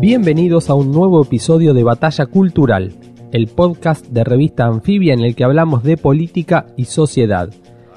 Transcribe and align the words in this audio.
Bienvenidos 0.00 0.70
a 0.70 0.74
un 0.74 0.92
nuevo 0.92 1.22
episodio 1.22 1.74
de 1.74 1.82
Batalla 1.82 2.26
Cultural, 2.26 2.92
el 3.32 3.48
podcast 3.48 4.06
de 4.06 4.22
revista 4.22 4.66
Anfibia 4.66 5.14
en 5.14 5.20
el 5.20 5.34
que 5.34 5.42
hablamos 5.42 5.82
de 5.82 5.96
política 5.96 6.66
y 6.76 6.84
sociedad. 6.84 7.50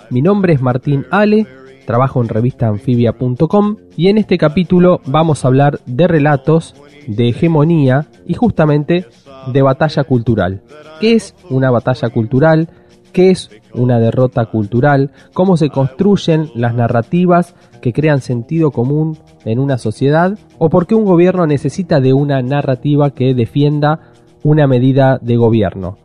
Mi 0.10 0.24
nombre 0.24 0.54
es 0.54 0.62
Martín 0.62 1.06
Ale, 1.12 1.46
trabajo 1.90 2.22
en 2.22 2.30
revistaanfibia.com 2.30 3.78
y 3.98 4.10
en 4.10 4.20
este 4.20 4.38
capítulo 4.38 5.02
vamos 5.08 5.44
a 5.44 5.48
hablar 5.48 5.80
de 5.88 6.08
relatos, 6.08 6.76
de 7.08 7.30
hegemonía 7.30 8.06
y 8.28 8.36
justamente 8.36 9.08
de 9.52 9.62
batalla 9.64 10.04
cultural. 10.04 10.62
¿Qué 11.02 11.16
es 11.16 11.34
una 11.50 11.72
batalla 11.72 12.10
cultural? 12.10 12.70
¿Qué 13.12 13.32
es 13.32 13.50
una 13.74 13.98
derrota 13.98 14.46
cultural? 14.46 15.10
¿Cómo 15.34 15.58
se 15.58 15.72
construyen 15.72 16.52
las 16.54 16.76
narrativas 16.76 17.56
que 17.82 17.92
crean 17.92 18.22
sentido 18.22 18.70
común 18.70 19.18
en 19.44 19.58
una 19.58 19.80
sociedad? 19.80 20.38
¿O 20.60 20.70
por 20.70 20.86
qué 20.86 20.94
un 20.94 21.06
gobierno 21.06 21.48
necesita 21.48 22.00
de 22.00 22.14
una 22.14 22.44
narrativa 22.44 23.10
que 23.16 23.34
defienda 23.34 24.12
una 24.44 24.68
medida 24.68 25.18
de 25.24 25.38
gobierno? 25.38 25.98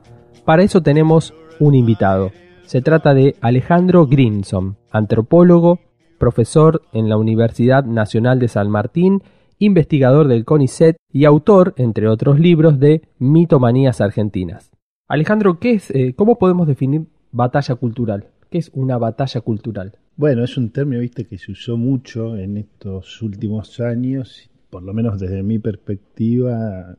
Para 0.46 0.62
eso 0.62 0.80
tenemos 0.80 1.34
un 1.60 1.74
invitado. 1.74 2.30
Se 2.66 2.82
trata 2.82 3.14
de 3.14 3.36
Alejandro 3.40 4.06
Grinson, 4.06 4.76
antropólogo, 4.90 5.80
profesor 6.18 6.82
en 6.92 7.08
la 7.08 7.16
Universidad 7.16 7.84
Nacional 7.84 8.38
de 8.38 8.48
San 8.48 8.70
Martín 8.70 9.22
investigador 9.58 10.28
del 10.28 10.44
CONICET 10.44 10.96
y 11.12 11.24
autor, 11.24 11.74
entre 11.76 12.08
otros 12.08 12.38
libros, 12.38 12.78
de 12.78 13.02
Mitomanías 13.18 14.00
Argentinas. 14.00 14.70
Alejandro, 15.08 15.58
¿qué 15.58 15.72
es, 15.72 15.90
eh, 15.90 16.14
¿cómo 16.16 16.38
podemos 16.38 16.66
definir 16.66 17.06
batalla 17.30 17.74
cultural? 17.76 18.28
¿Qué 18.50 18.58
es 18.58 18.70
una 18.74 18.98
batalla 18.98 19.40
cultural? 19.40 19.92
Bueno, 20.16 20.44
es 20.44 20.56
un 20.56 20.70
término 20.70 21.00
¿viste? 21.00 21.24
que 21.24 21.38
se 21.38 21.52
usó 21.52 21.76
mucho 21.76 22.36
en 22.36 22.56
estos 22.58 23.20
últimos 23.22 23.80
años, 23.80 24.50
por 24.70 24.82
lo 24.82 24.92
menos 24.92 25.18
desde 25.18 25.42
mi 25.42 25.58
perspectiva, 25.58 26.96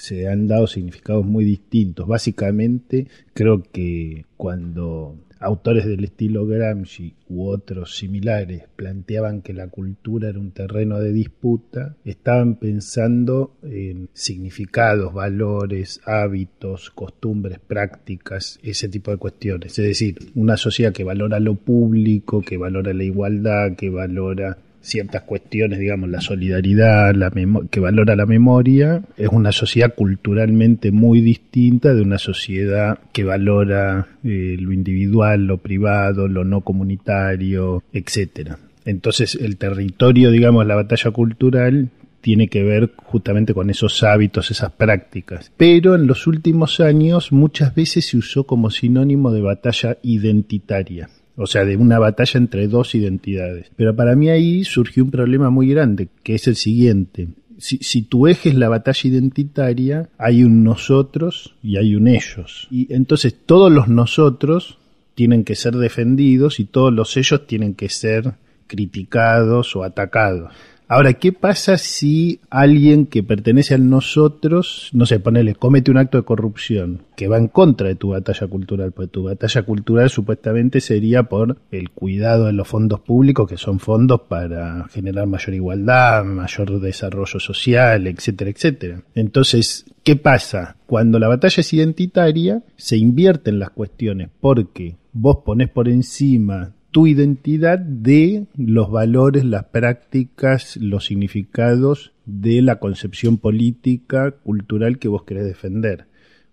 se 0.00 0.28
han 0.28 0.48
dado 0.48 0.66
significados 0.66 1.26
muy 1.26 1.44
distintos. 1.44 2.06
Básicamente, 2.08 3.06
creo 3.34 3.62
que 3.62 4.24
cuando 4.38 5.18
Autores 5.42 5.86
del 5.86 6.04
estilo 6.04 6.46
Gramsci 6.46 7.14
u 7.30 7.46
otros 7.48 7.96
similares 7.96 8.64
planteaban 8.76 9.40
que 9.40 9.54
la 9.54 9.68
cultura 9.68 10.28
era 10.28 10.38
un 10.38 10.50
terreno 10.50 11.00
de 11.00 11.14
disputa, 11.14 11.96
estaban 12.04 12.56
pensando 12.56 13.56
en 13.62 14.10
significados, 14.12 15.14
valores, 15.14 16.02
hábitos, 16.04 16.90
costumbres, 16.90 17.58
prácticas, 17.58 18.60
ese 18.62 18.90
tipo 18.90 19.12
de 19.12 19.16
cuestiones. 19.16 19.78
Es 19.78 19.86
decir, 19.86 20.18
una 20.34 20.58
sociedad 20.58 20.92
que 20.92 21.04
valora 21.04 21.40
lo 21.40 21.54
público, 21.54 22.42
que 22.42 22.58
valora 22.58 22.92
la 22.92 23.04
igualdad, 23.04 23.76
que 23.76 23.88
valora 23.88 24.58
ciertas 24.80 25.22
cuestiones, 25.22 25.78
digamos, 25.78 26.08
la 26.08 26.20
solidaridad, 26.20 27.14
la 27.14 27.30
que 27.70 27.80
valora 27.80 28.16
la 28.16 28.26
memoria, 28.26 29.02
es 29.16 29.28
una 29.28 29.52
sociedad 29.52 29.94
culturalmente 29.94 30.90
muy 30.90 31.20
distinta 31.20 31.94
de 31.94 32.02
una 32.02 32.18
sociedad 32.18 32.98
que 33.12 33.24
valora 33.24 34.06
eh, 34.24 34.56
lo 34.58 34.72
individual, 34.72 35.46
lo 35.46 35.58
privado, 35.58 36.28
lo 36.28 36.44
no 36.44 36.62
comunitario, 36.62 37.82
etcétera. 37.92 38.58
Entonces, 38.84 39.34
el 39.34 39.56
territorio, 39.56 40.30
digamos, 40.30 40.66
la 40.66 40.74
batalla 40.74 41.10
cultural 41.10 41.90
tiene 42.20 42.48
que 42.48 42.62
ver 42.62 42.92
justamente 42.96 43.54
con 43.54 43.70
esos 43.70 44.02
hábitos, 44.02 44.50
esas 44.50 44.72
prácticas. 44.72 45.52
Pero 45.56 45.94
en 45.94 46.06
los 46.06 46.26
últimos 46.26 46.80
años 46.80 47.32
muchas 47.32 47.74
veces 47.74 48.06
se 48.06 48.18
usó 48.18 48.44
como 48.44 48.70
sinónimo 48.70 49.30
de 49.32 49.40
batalla 49.40 49.98
identitaria 50.02 51.08
o 51.36 51.46
sea, 51.46 51.64
de 51.64 51.76
una 51.76 51.98
batalla 51.98 52.38
entre 52.38 52.68
dos 52.68 52.94
identidades. 52.94 53.70
Pero 53.76 53.94
para 53.94 54.14
mí 54.14 54.28
ahí 54.28 54.64
surgió 54.64 55.04
un 55.04 55.10
problema 55.10 55.50
muy 55.50 55.68
grande, 55.68 56.08
que 56.22 56.34
es 56.34 56.46
el 56.46 56.56
siguiente. 56.56 57.28
Si, 57.58 57.78
si, 57.78 58.02
tu 58.02 58.26
eje 58.26 58.48
es 58.48 58.54
la 58.54 58.68
batalla 58.68 59.00
identitaria, 59.04 60.08
hay 60.18 60.44
un 60.44 60.64
nosotros 60.64 61.54
y 61.62 61.76
hay 61.76 61.94
un 61.94 62.08
ellos. 62.08 62.68
Y 62.70 62.92
entonces 62.92 63.34
todos 63.44 63.70
los 63.70 63.88
nosotros 63.88 64.78
tienen 65.14 65.44
que 65.44 65.56
ser 65.56 65.74
defendidos 65.74 66.60
y 66.60 66.64
todos 66.64 66.92
los 66.92 67.16
ellos 67.16 67.46
tienen 67.46 67.74
que 67.74 67.90
ser 67.90 68.34
criticados 68.66 69.76
o 69.76 69.82
atacados. 69.82 70.52
Ahora, 70.92 71.12
¿qué 71.12 71.32
pasa 71.32 71.78
si 71.78 72.40
alguien 72.50 73.06
que 73.06 73.22
pertenece 73.22 73.74
a 73.74 73.78
nosotros, 73.78 74.90
no 74.92 75.06
sé, 75.06 75.20
ponele, 75.20 75.54
comete 75.54 75.92
un 75.92 75.98
acto 75.98 76.18
de 76.18 76.24
corrupción 76.24 77.02
que 77.14 77.28
va 77.28 77.38
en 77.38 77.46
contra 77.46 77.86
de 77.86 77.94
tu 77.94 78.08
batalla 78.08 78.48
cultural? 78.48 78.90
Porque 78.90 79.12
tu 79.12 79.22
batalla 79.22 79.62
cultural 79.62 80.10
supuestamente 80.10 80.80
sería 80.80 81.22
por 81.22 81.58
el 81.70 81.90
cuidado 81.90 82.46
de 82.46 82.54
los 82.54 82.66
fondos 82.66 82.98
públicos, 82.98 83.48
que 83.48 83.56
son 83.56 83.78
fondos 83.78 84.22
para 84.22 84.88
generar 84.88 85.28
mayor 85.28 85.54
igualdad, 85.54 86.24
mayor 86.24 86.80
desarrollo 86.80 87.38
social, 87.38 88.08
etcétera, 88.08 88.50
etcétera. 88.50 89.02
Entonces, 89.14 89.84
¿qué 90.02 90.16
pasa? 90.16 90.74
Cuando 90.86 91.20
la 91.20 91.28
batalla 91.28 91.60
es 91.60 91.72
identitaria, 91.72 92.64
se 92.76 92.96
invierten 92.96 93.60
las 93.60 93.70
cuestiones 93.70 94.30
porque 94.40 94.96
vos 95.12 95.36
pones 95.44 95.68
por 95.68 95.88
encima 95.88 96.72
tu 96.90 97.06
identidad 97.06 97.78
de 97.78 98.46
los 98.56 98.90
valores, 98.90 99.44
las 99.44 99.64
prácticas, 99.66 100.76
los 100.76 101.06
significados 101.06 102.12
de 102.26 102.62
la 102.62 102.76
concepción 102.76 103.38
política, 103.38 104.32
cultural 104.32 104.98
que 104.98 105.08
vos 105.08 105.22
querés 105.24 105.44
defender. 105.44 106.06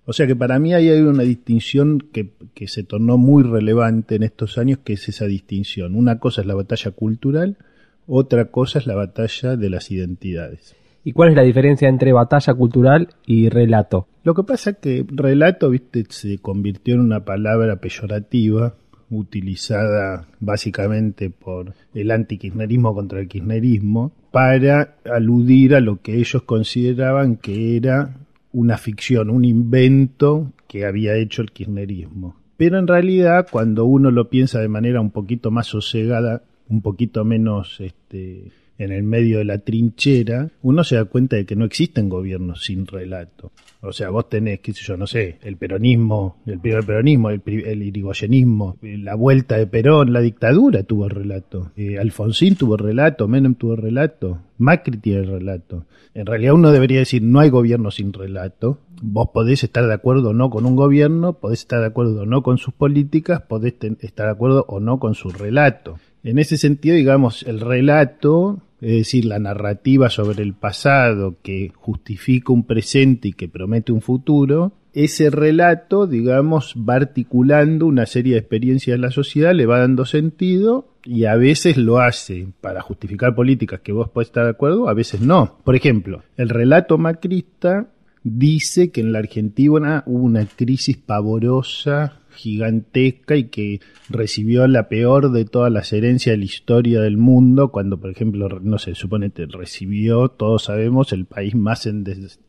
O 0.06 0.14
sea 0.14 0.26
que 0.26 0.36
para 0.36 0.58
mí 0.60 0.74
ahí 0.74 0.90
hay 0.90 1.02
una 1.02 1.24
distinción 1.24 2.00
que, 2.00 2.32
que 2.54 2.68
se 2.68 2.84
tornó 2.84 3.18
muy 3.18 3.44
relevante 3.44 4.16
en 4.16 4.24
estos 4.24 4.58
años, 4.58 4.80
que 4.84 4.94
es 4.94 5.10
esa 5.10 5.26
distinción. 5.26 5.96
Una 5.96 6.20
cosa 6.20 6.42
es 6.42 6.48
la 6.48 6.56
batalla 6.56 6.92
cultural, 6.92 7.58
otra 8.06 8.46
cosa 8.46 8.80
es 8.80 8.88
la 8.88 8.96
batalla 8.96 9.58
de 9.58 9.70
las 9.70 9.92
identidades. 9.92 10.76
¿Y 11.04 11.14
cuál 11.14 11.30
es 11.30 11.36
la 11.36 11.44
diferencia 11.44 11.90
entre 11.90 12.14
batalla 12.14 12.54
cultural 12.54 13.10
y 13.26 13.50
relato? 13.50 14.08
Lo 14.24 14.34
que 14.34 14.44
pasa 14.44 14.72
es 14.72 14.78
que 14.78 15.06
relato, 15.08 15.70
viste, 15.70 16.06
se 16.10 16.38
convirtió 16.40 16.96
en 16.96 17.02
una 17.02 17.24
palabra 17.24 17.78
peyorativa 17.78 18.76
utilizada 19.10 20.28
básicamente 20.40 21.30
por 21.30 21.74
el 21.94 22.12
antikirchnerismo 22.12 22.94
contra 22.94 23.20
el 23.20 23.28
kirchnerismo 23.28 24.12
para 24.32 24.96
aludir 25.06 25.76
a 25.76 25.80
lo 25.80 26.02
que 26.02 26.16
ellos 26.16 26.44
consideraban 26.44 27.38
que 27.38 27.78
era 27.78 28.16
una 28.52 28.78
ficción, 28.78 29.30
un 29.30 29.46
invento 29.46 30.52
que 30.68 30.86
había 30.86 31.16
hecho 31.16 31.42
el 31.42 31.52
kirchnerismo. 31.52 32.36
Pero 32.58 32.80
en 32.80 32.88
realidad, 32.88 33.48
cuando 33.52 33.86
uno 33.86 34.10
lo 34.12 34.30
piensa 34.30 34.60
de 34.60 34.68
manera 34.68 35.00
un 35.00 35.12
poquito 35.12 35.52
más 35.52 35.68
sosegada, 35.68 36.42
un 36.70 36.82
poquito 36.82 37.24
menos 37.24 37.80
este, 37.80 38.52
en 38.78 38.92
el 38.92 39.04
medio 39.04 39.40
de 39.40 39.46
la 39.46 39.60
trinchera, 39.60 40.50
uno 40.62 40.84
se 40.84 40.96
da 40.96 41.06
cuenta 41.06 41.36
de 41.36 41.46
que 41.46 41.56
no 41.56 41.66
existen 41.66 42.10
gobiernos 42.10 42.64
sin 42.64 42.86
relato. 42.86 43.52
O 43.82 43.92
sea, 43.92 44.10
vos 44.10 44.28
tenés, 44.28 44.60
qué 44.60 44.74
sé 44.74 44.82
yo, 44.84 44.98
no 44.98 45.08
sé, 45.08 45.38
el 45.44 45.58
peronismo, 45.58 46.38
el 46.46 46.60
primer 46.60 46.84
peronismo, 46.84 47.30
el, 47.30 47.42
el 47.46 47.84
irigoyenismo, 47.84 48.78
la 48.82 49.16
vuelta 49.16 49.58
de 49.58 49.68
Perón, 49.68 50.14
la 50.14 50.22
dictadura 50.22 50.84
tuvo 50.84 51.08
relato. 51.08 51.72
Eh, 51.76 51.98
Alfonsín 52.00 52.56
tuvo 52.56 52.76
relato, 52.76 53.28
Menem 53.28 53.56
tuvo 53.56 53.76
relato, 53.76 54.40
Macri 54.58 54.98
tiene 54.98 55.24
relato. 55.24 55.86
En 56.14 56.26
realidad 56.26 56.54
uno 56.54 56.72
debería 56.72 57.00
decir, 57.00 57.22
no 57.22 57.40
hay 57.40 57.50
gobierno 57.50 57.92
sin 57.92 58.14
relato. 58.14 58.80
Vos 59.02 59.30
podés 59.32 59.64
estar 59.64 59.86
de 59.86 59.94
acuerdo 59.94 60.30
o 60.30 60.34
no 60.34 60.50
con 60.50 60.66
un 60.66 60.76
gobierno, 60.76 61.34
podés 61.34 61.60
estar 61.60 61.80
de 61.80 61.88
acuerdo 61.88 62.24
o 62.24 62.26
no 62.26 62.42
con 62.42 62.58
sus 62.58 62.74
políticas, 62.74 63.42
podés 63.42 63.76
estar 64.00 64.26
de 64.26 64.32
acuerdo 64.32 64.66
o 64.68 64.80
no 64.80 65.00
con 65.00 65.14
su 65.14 65.30
relato. 65.30 66.00
En 66.24 66.40
ese 66.40 66.58
sentido, 66.58 66.96
digamos, 66.96 67.44
el 67.44 67.60
relato 67.60 68.64
es 68.82 68.92
decir, 68.92 69.26
la 69.26 69.40
narrativa 69.40 70.10
sobre 70.10 70.44
el 70.44 70.54
pasado 70.54 71.36
que 71.42 71.72
justifica 71.76 72.54
un 72.54 72.64
presente 72.64 73.30
y 73.30 73.34
que 73.34 73.50
promete 73.50 73.92
un 73.92 74.02
futuro, 74.02 74.74
ese 74.94 75.30
relato, 75.30 76.08
digamos, 76.08 76.76
va 76.78 76.96
articulando 76.96 77.86
una 77.86 78.06
serie 78.06 78.34
de 78.34 78.40
experiencias 78.40 78.96
de 78.96 79.02
la 79.02 79.12
sociedad, 79.12 79.54
le 79.54 79.66
va 79.66 79.80
dando 79.80 80.06
sentido 80.06 80.90
y 81.04 81.26
a 81.26 81.36
veces 81.36 81.78
lo 81.78 82.00
hace 82.00 82.48
para 82.62 82.82
justificar 82.82 83.36
políticas 83.36 83.82
que 83.82 83.92
vos 83.92 84.10
podés 84.10 84.30
estar 84.30 84.46
de 84.46 84.52
acuerdo, 84.52 84.90
a 84.90 84.94
veces 84.94 85.22
no. 85.22 85.60
Por 85.64 85.76
ejemplo, 85.76 86.24
el 86.36 86.50
relato 86.50 86.98
macrista 86.98 87.88
dice 88.24 88.92
que 88.92 89.02
en 89.02 89.12
la 89.12 89.20
Argentina 89.20 90.04
hubo 90.06 90.26
una 90.26 90.46
crisis 90.46 90.98
pavorosa, 90.98 92.20
gigantesca 92.38 93.36
y 93.36 93.46
que 93.46 93.82
recibió 94.10 94.68
la 94.68 94.88
peor 94.88 95.32
de 95.32 95.46
todas 95.46 95.72
las 95.72 95.92
herencias 95.92 96.34
de 96.34 96.38
la 96.38 96.46
historia 96.46 97.02
del 97.02 97.18
mundo, 97.18 97.72
cuando 97.72 98.00
por 98.00 98.10
ejemplo, 98.10 98.48
no 98.62 98.78
sé, 98.78 98.96
supone 98.96 99.32
que 99.32 99.46
recibió, 99.46 100.30
todos 100.30 100.66
sabemos, 100.66 101.12
el 101.14 101.26
país 101.26 101.56
más, 101.56 101.90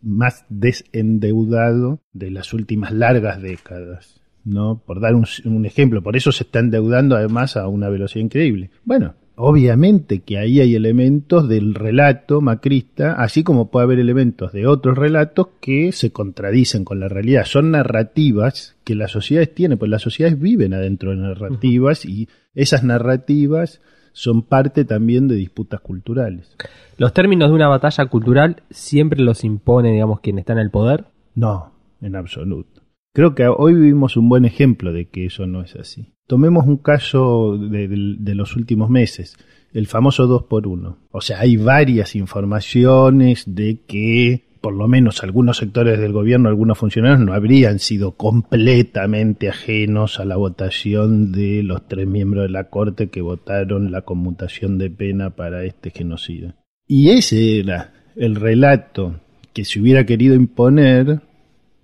más 0.03 0.45
desendeudado 0.49 2.01
de 2.13 2.31
las 2.31 2.53
últimas 2.53 2.93
largas 2.93 3.43
décadas. 3.43 4.21
¿no? 4.45 4.83
Por 4.87 5.01
dar 5.01 5.15
un, 5.15 5.27
un 5.45 5.67
ejemplo, 5.67 6.03
por 6.03 6.17
eso 6.17 6.33
se 6.33 6.45
está 6.45 6.61
endeudando 6.61 7.17
además 7.17 7.57
a 7.57 7.69
una 7.69 7.89
velocidad 7.89 8.25
increíble. 8.25 8.71
Bueno, 8.85 9.15
obviamente 9.39 10.21
que 10.21 10.37
ahí 10.37 10.61
hay 10.61 10.75
elementos 10.75 11.49
del 11.49 11.75
relato 11.75 12.41
macrista, 12.41 13.13
así 13.13 13.45
como 13.45 13.71
puede 13.71 13.85
haber 13.85 13.99
elementos 14.01 14.53
de 14.53 14.67
otros 14.67 14.99
relatos 14.99 15.49
que 15.61 15.93
se 15.93 16.11
contradicen 16.11 16.85
con 16.85 16.99
la 16.99 17.09
realidad. 17.09 17.45
Son 17.45 17.71
narrativas 17.71 18.77
que 18.83 18.97
las 18.97 19.13
sociedades 19.13 19.55
tienen, 19.55 19.79
pues 19.79 19.91
las 19.91 20.03
sociedades 20.03 20.41
viven 20.41 20.75
adentro 20.75 21.11
de 21.11 21.19
narrativas 21.19 22.05
y 22.05 22.29
esas 22.55 22.83
narrativas 22.83 23.81
son 24.13 24.43
parte 24.43 24.85
también 24.85 25.29
de 25.29 25.37
disputas 25.37 25.81
culturales. 25.81 26.57
¿Los 26.97 27.13
términos 27.13 27.51
de 27.51 27.55
una 27.55 27.69
batalla 27.69 28.07
cultural 28.07 28.63
siempre 28.71 29.21
los 29.21 29.45
impone, 29.45 29.93
digamos, 29.93 30.19
quien 30.19 30.41
está 30.41 30.53
en 30.55 30.59
el 30.59 30.71
poder? 30.71 31.05
No, 31.37 31.73
en 32.01 32.17
absoluto. 32.17 32.83
Creo 33.15 33.37
que 33.37 33.47
hoy 33.47 33.75
vivimos 33.75 34.17
un 34.17 34.29
buen 34.29 34.45
ejemplo 34.45 34.93
de 34.93 35.07
que 35.09 35.27
eso 35.27 35.47
no 35.47 35.63
es 35.63 35.77
así. 35.77 36.13
Tomemos 36.29 36.67
un 36.67 36.77
caso 36.77 37.57
de, 37.57 37.89
los 38.35 38.55
últimos 38.55 38.91
meses, 38.91 39.35
el 39.73 39.87
famoso 39.87 40.27
2 40.27 40.43
por 40.43 40.67
1 40.67 40.99
O 41.11 41.21
sea, 41.23 41.41
hay 41.41 41.57
varias 41.57 42.15
informaciones 42.15 43.45
de 43.47 43.81
que 43.87 44.45
por 44.61 44.75
lo 44.75 44.89
menos 44.89 45.23
algunos 45.23 45.57
sectores 45.57 45.99
del 45.99 46.13
gobierno, 46.13 46.51
algunos 46.51 46.77
funcionarios 46.77 47.21
no 47.21 47.33
habrían 47.33 47.79
sido 47.79 48.13
completamente 48.13 49.49
ajenos 49.49 50.21
a 50.21 50.27
la 50.27 50.37
votación 50.37 51.33
de 51.33 51.63
los 51.63 51.89
tres 51.89 52.07
miembros 52.07 52.43
de 52.43 52.51
la 52.51 52.65
Corte 52.65 53.09
que 53.09 53.23
votaron 53.23 53.91
la 53.91 54.03
conmutación 54.03 54.77
de 54.77 54.91
pena 54.91 55.31
para 55.31 55.65
este 55.65 55.91
genocidio. 55.91 56.53
Y 56.87 57.09
ese 57.09 57.59
era 57.61 57.95
el 58.17 58.35
relato 58.35 59.19
que 59.55 59.65
se 59.65 59.81
hubiera 59.81 60.05
querido 60.05 60.35
imponer 60.35 61.23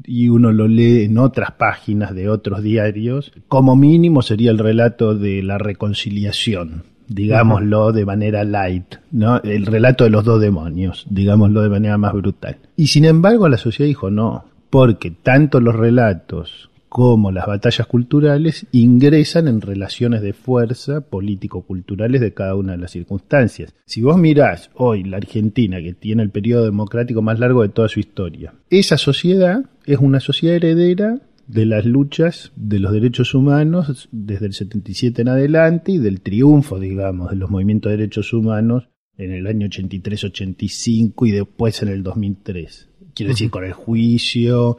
y 0.03 0.29
uno 0.29 0.53
lo 0.53 0.69
lee 0.69 1.05
en 1.05 1.19
otras 1.19 1.53
páginas 1.53 2.15
de 2.15 2.29
otros 2.29 2.63
diarios, 2.63 3.33
como 3.49 3.77
mínimo 3.77 4.23
sería 4.23 4.51
el 4.51 4.59
relato 4.59 5.15
de 5.15 5.43
la 5.43 5.59
reconciliación, 5.59 6.85
digámoslo 7.09 7.93
de 7.93 8.05
manera 8.05 8.45
light, 8.45 8.97
¿no? 9.13 9.41
El 9.43 9.67
relato 9.67 10.05
de 10.05 10.11
los 10.11 10.25
dos 10.25 10.41
demonios, 10.41 11.07
digámoslo 11.09 11.63
de 11.63 11.71
manera 11.71 11.99
más 11.99 12.13
brutal. 12.13 12.59
Y 12.77 12.89
sin 12.89 13.05
embargo 13.05 13.49
la 13.49 13.59
sociedad 13.59 13.89
dijo 13.89 14.11
no, 14.11 14.45
porque 14.71 15.11
tanto 15.11 15.61
los 15.61 15.75
relatos 15.75 16.71
como 16.95 17.33
las 17.33 17.47
batallas 17.47 17.89
culturales 17.89 18.69
ingresan 18.71 19.49
en 19.49 19.61
relaciones 19.61 20.23
de 20.23 20.33
fuerza 20.33 21.01
político-culturales 21.01 22.21
de 22.21 22.35
cada 22.35 22.55
una 22.55 22.71
de 22.71 22.79
las 22.79 22.93
circunstancias. 22.93 23.75
Si 23.85 24.01
vos 24.01 24.17
mirás 24.17 24.71
hoy 24.75 25.03
la 25.03 25.17
Argentina, 25.17 25.83
que 25.83 25.93
tiene 25.93 26.23
el 26.23 26.31
periodo 26.31 26.67
democrático 26.67 27.21
más 27.21 27.41
largo 27.41 27.63
de 27.63 27.71
toda 27.71 27.89
su 27.89 27.99
historia, 27.99 28.55
esa 28.71 28.97
sociedad 28.97 29.65
es 29.87 29.99
una 29.99 30.21
sociedad 30.21 30.55
heredera 30.55 31.21
de 31.49 31.67
las 31.67 31.85
luchas 31.85 32.53
de 32.55 32.79
los 32.79 32.93
derechos 32.93 33.35
humanos 33.35 34.09
desde 34.13 34.47
el 34.47 34.53
77 34.53 35.23
en 35.23 35.29
adelante 35.31 35.91
y 35.91 35.99
del 35.99 36.21
triunfo, 36.21 36.79
digamos, 36.79 37.31
de 37.31 37.37
los 37.37 37.51
movimientos 37.51 37.91
de 37.91 37.97
derechos 37.97 38.33
humanos 38.33 38.89
en 39.17 39.33
el 39.33 39.49
año 39.49 39.67
83-85 39.67 41.27
y 41.27 41.33
después 41.33 41.83
en 41.83 41.89
el 41.89 42.05
2003. 42.05 42.89
Quiero 43.17 43.31
decir, 43.31 43.51
con 43.51 43.65
el 43.65 43.73
juicio, 43.73 44.79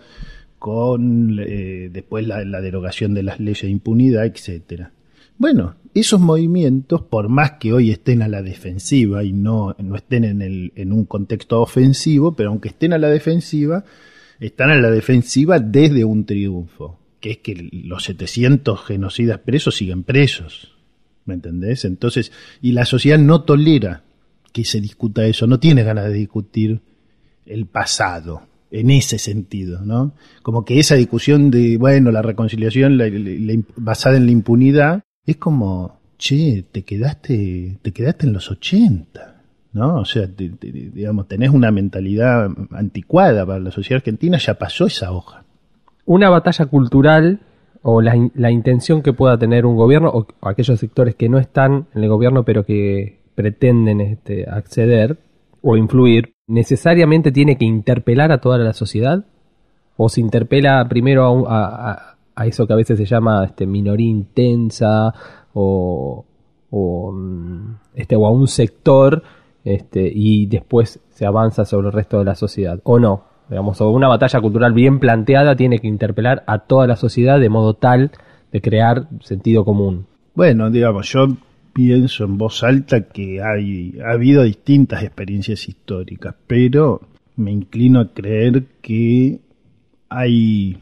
con 0.65 1.37
eh, 1.39 1.91
después 1.93 2.25
la, 2.25 2.43
derogación 2.59 3.13
de 3.13 3.21
las 3.21 3.39
leyes 3.39 3.61
de 3.61 3.69
impunidad, 3.69 4.25
etcétera. 4.25 4.93
Bueno, 5.37 5.75
esos 5.93 6.19
movimientos, 6.19 7.03
por 7.03 7.29
más 7.29 7.51
que 7.59 7.71
hoy 7.71 7.91
estén 7.91 8.23
a 8.23 8.27
la 8.27 8.41
defensiva 8.41 9.23
y 9.23 9.31
no, 9.31 9.75
no 9.77 9.95
estén 9.95 10.23
en, 10.23 10.41
el, 10.41 10.73
en 10.75 10.91
un 10.91 11.05
contexto 11.05 11.61
ofensivo, 11.61 12.35
pero 12.35 12.49
aunque 12.49 12.69
estén 12.69 12.93
a 12.93 12.97
la 12.97 13.09
defensiva, 13.09 13.85
están 14.39 14.71
a 14.71 14.77
la 14.77 14.89
defensiva 14.89 15.59
desde 15.59 16.03
un 16.03 16.25
triunfo, 16.25 16.97
que 17.19 17.29
es 17.29 17.37
que 17.37 17.69
los 17.71 18.03
700 18.05 18.83
genocidas 18.85 19.41
presos 19.41 19.75
siguen 19.75 20.01
presos. 20.01 20.73
¿Me 21.25 21.35
entendés? 21.35 21.85
Entonces, 21.85 22.31
y 22.59 22.71
la 22.71 22.85
sociedad 22.85 23.19
no 23.19 23.43
tolera 23.43 24.01
que 24.51 24.65
se 24.65 24.81
discuta 24.81 25.27
eso, 25.27 25.45
no 25.45 25.59
tiene 25.59 25.83
ganas 25.83 26.05
de 26.05 26.13
discutir 26.13 26.81
el 27.45 27.67
pasado 27.67 28.47
en 28.71 28.91
ese 28.91 29.17
sentido, 29.17 29.81
¿no? 29.85 30.13
Como 30.41 30.65
que 30.65 30.79
esa 30.79 30.95
discusión 30.95 31.51
de, 31.51 31.77
bueno, 31.77 32.11
la 32.11 32.21
reconciliación 32.21 32.99
basada 33.75 34.17
en 34.17 34.25
la 34.25 34.31
impunidad, 34.31 35.03
es 35.25 35.37
como, 35.37 35.99
che, 36.17 36.65
te 36.71 36.83
quedaste, 36.83 37.77
te 37.81 37.91
quedaste 37.91 38.27
en 38.27 38.33
los 38.33 38.51
80, 38.51 39.41
¿no? 39.73 39.97
O 39.97 40.05
sea, 40.05 40.27
digamos, 40.27 41.27
tenés 41.27 41.49
una 41.49 41.71
mentalidad 41.71 42.49
anticuada 42.71 43.45
para 43.45 43.59
la 43.59 43.71
sociedad 43.71 44.01
argentina, 44.01 44.37
ya 44.37 44.55
pasó 44.55 44.85
esa 44.85 45.11
hoja. 45.11 45.43
Una 46.05 46.29
batalla 46.29 46.65
cultural 46.65 47.39
o 47.81 48.01
la, 48.01 48.15
la 48.35 48.51
intención 48.51 49.01
que 49.01 49.13
pueda 49.13 49.37
tener 49.37 49.65
un 49.65 49.75
gobierno 49.75 50.09
o, 50.09 50.27
aquellos 50.41 50.79
sectores 50.79 51.15
que 51.15 51.29
no 51.29 51.37
están 51.37 51.87
en 51.93 52.03
el 52.03 52.09
gobierno 52.09 52.43
pero 52.43 52.65
que 52.65 53.19
pretenden 53.35 54.01
este, 54.01 54.49
acceder 54.49 55.17
o 55.61 55.77
influir 55.77 56.34
necesariamente 56.47 57.31
tiene 57.31 57.57
que 57.57 57.65
interpelar 57.65 58.31
a 58.31 58.39
toda 58.39 58.57
la 58.57 58.73
sociedad? 58.73 59.25
¿O 59.97 60.09
se 60.09 60.21
interpela 60.21 60.85
primero 60.87 61.45
a, 61.47 62.15
eso 62.45 62.67
que 62.67 62.73
a 62.73 62.77
veces 62.77 62.97
se 62.97 63.05
llama 63.05 63.45
este, 63.45 63.65
minoría 63.65 64.09
intensa 64.09 65.13
o, 65.53 66.25
o, 66.69 67.11
mm, 67.11 67.75
este, 67.95 68.15
o 68.15 68.27
a 68.27 68.31
un 68.31 68.47
sector 68.47 69.23
este, 69.63 70.11
y 70.13 70.45
después 70.45 70.99
se 71.09 71.25
avanza 71.25 71.65
sobre 71.65 71.87
el 71.87 71.93
resto 71.93 72.19
de 72.19 72.25
la 72.25 72.35
sociedad? 72.35 72.79
¿O 72.83 72.99
no? 72.99 73.23
Digamos, 73.49 73.79
una 73.81 74.07
batalla 74.07 74.41
cultural 74.41 74.73
bien 74.73 74.99
planteada 74.99 75.55
tiene 75.55 75.79
que 75.79 75.87
interpelar 75.87 76.43
a 76.47 76.59
toda 76.59 76.87
la 76.87 76.95
sociedad 76.95 77.39
de 77.39 77.49
modo 77.49 77.75
tal 77.75 78.11
de 78.51 78.61
crear 78.61 79.07
sentido 79.21 79.63
común. 79.63 80.07
Bueno, 80.33 80.69
digamos, 80.69 81.07
yo 81.09 81.27
pienso 81.75 82.23
en 82.23 82.37
voz 82.37 82.63
alta 82.63 83.09
que 83.09 83.41
hay, 83.43 83.99
ha 83.99 84.13
habido 84.13 84.43
distintas 84.43 85.03
experiencias 85.03 85.67
históricas, 85.67 86.33
pero 86.47 87.01
me 87.35 87.51
inclino 87.51 87.99
a 87.99 88.13
creer 88.13 88.63
que 88.81 89.41
hay 90.07 90.77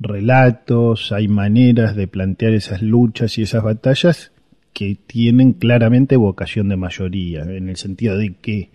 relatos, 0.00 1.12
hay 1.12 1.28
maneras 1.28 1.94
de 1.94 2.08
plantear 2.08 2.54
esas 2.54 2.80
luchas 2.80 3.36
y 3.36 3.42
esas 3.42 3.62
batallas 3.62 4.32
que 4.72 4.96
tienen 5.06 5.52
claramente 5.52 6.16
vocación 6.16 6.70
de 6.70 6.78
mayoría, 6.78 7.42
en 7.42 7.68
el 7.68 7.76
sentido 7.76 8.16
de 8.16 8.34
que 8.40 8.70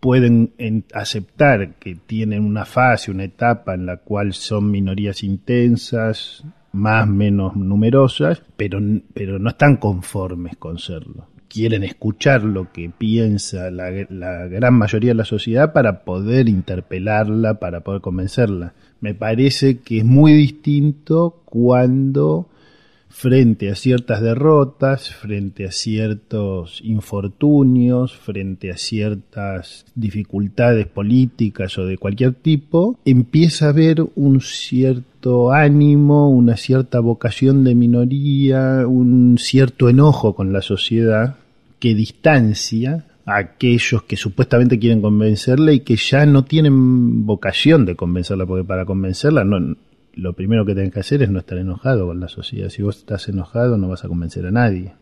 pueden 0.00 0.52
aceptar 0.92 1.74
que 1.74 1.94
tienen 1.94 2.44
una 2.44 2.64
fase, 2.64 3.12
una 3.12 3.22
etapa 3.22 3.74
en 3.74 3.86
la 3.86 3.98
cual 3.98 4.32
son 4.32 4.72
minorías 4.72 5.22
intensas, 5.22 6.42
más 6.72 7.06
menos 7.06 7.54
numerosas, 7.56 8.42
pero, 8.56 8.80
pero 9.14 9.38
no 9.38 9.50
están 9.50 9.76
conformes 9.76 10.56
con 10.56 10.78
serlo. 10.78 11.26
Quieren 11.48 11.84
escuchar 11.84 12.44
lo 12.44 12.72
que 12.72 12.90
piensa 12.90 13.70
la, 13.70 13.90
la 14.08 14.46
gran 14.46 14.74
mayoría 14.74 15.10
de 15.10 15.16
la 15.16 15.24
sociedad 15.26 15.74
para 15.74 16.02
poder 16.04 16.48
interpelarla, 16.48 17.54
para 17.60 17.80
poder 17.80 18.00
convencerla. 18.00 18.72
Me 19.00 19.14
parece 19.14 19.80
que 19.80 19.98
es 19.98 20.04
muy 20.04 20.32
distinto 20.32 21.42
cuando 21.44 22.48
frente 23.12 23.70
a 23.70 23.74
ciertas 23.74 24.22
derrotas, 24.22 25.10
frente 25.10 25.66
a 25.66 25.70
ciertos 25.70 26.80
infortunios, 26.82 28.16
frente 28.16 28.70
a 28.70 28.76
ciertas 28.76 29.84
dificultades 29.94 30.86
políticas 30.86 31.76
o 31.78 31.84
de 31.84 31.98
cualquier 31.98 32.32
tipo, 32.32 32.98
empieza 33.04 33.66
a 33.66 33.68
haber 33.68 34.04
un 34.16 34.40
cierto 34.40 35.52
ánimo, 35.52 36.30
una 36.30 36.56
cierta 36.56 37.00
vocación 37.00 37.64
de 37.64 37.74
minoría, 37.74 38.86
un 38.88 39.36
cierto 39.38 39.88
enojo 39.88 40.34
con 40.34 40.52
la 40.52 40.62
sociedad 40.62 41.36
que 41.78 41.94
distancia 41.94 43.04
a 43.26 43.36
aquellos 43.36 44.02
que 44.04 44.16
supuestamente 44.16 44.78
quieren 44.78 45.02
convencerla 45.02 45.72
y 45.72 45.80
que 45.80 45.96
ya 45.96 46.26
no 46.26 46.44
tienen 46.44 47.24
vocación 47.26 47.84
de 47.84 47.94
convencerla, 47.94 48.46
porque 48.46 48.64
para 48.64 48.84
convencerla 48.84 49.44
no, 49.44 49.76
lo 50.14 50.34
primero 50.34 50.64
que 50.64 50.74
tenés 50.74 50.92
que 50.92 51.00
hacer 51.00 51.22
es 51.22 51.30
no 51.30 51.38
estar 51.38 51.58
enojado 51.58 52.06
con 52.06 52.20
la 52.20 52.28
sociedad. 52.28 52.68
Si 52.68 52.82
vos 52.82 52.98
estás 52.98 53.28
enojado 53.28 53.78
no 53.78 53.88
vas 53.88 54.04
a 54.04 54.08
convencer 54.08 54.46
a 54.46 54.50
nadie. 54.50 54.94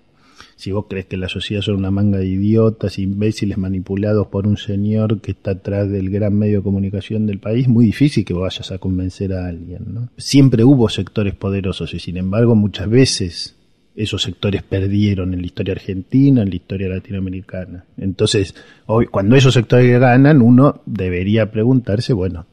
Si 0.57 0.73
vos 0.73 0.87
crees 0.89 1.07
que 1.07 1.17
la 1.17 1.29
sociedad 1.29 1.63
son 1.63 1.77
una 1.77 1.91
manga 1.91 2.19
de 2.19 2.27
idiotas, 2.27 2.99
imbéciles 2.99 3.59
manipulados 3.59 4.27
por 4.29 4.47
un 4.47 4.57
señor 4.57 5.21
que 5.21 5.33
está 5.33 5.53
atrás 5.53 5.91
del 5.91 6.11
gran 6.11 6.35
medio 6.35 6.59
de 6.59 6.63
comunicación 6.63 7.27
del 7.27 7.39
país, 7.39 7.69
muy 7.69 7.87
difícil 7.87 8.25
que 8.25 8.35
vayas 8.35 8.71
a 8.71 8.79
convencer 8.79 9.33
a 9.33 9.47
alguien. 9.47 9.85
¿no? 9.87 10.09
Siempre 10.17 10.65
hubo 10.65 10.89
sectores 10.89 11.35
poderosos 11.35 11.95
y 11.95 11.99
sin 11.99 12.17
embargo 12.17 12.55
muchas 12.55 12.89
veces 12.89 13.57
esos 13.97 14.23
sectores 14.23 14.63
perdieron 14.63 15.35
en 15.35 15.41
la 15.41 15.47
historia 15.47 15.73
argentina, 15.73 16.43
en 16.43 16.51
la 16.51 16.57
historia 16.57 16.89
latinoamericana. 16.89 17.85
Entonces, 17.97 18.55
hoy, 18.87 19.07
cuando 19.07 19.37
esos 19.37 19.55
sectores 19.55 19.99
ganan, 19.99 20.41
uno 20.41 20.81
debería 20.87 21.51
preguntarse, 21.51 22.13
bueno, 22.13 22.47